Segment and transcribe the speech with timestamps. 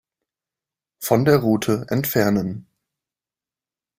[0.97, 2.65] Von der Route entfernen.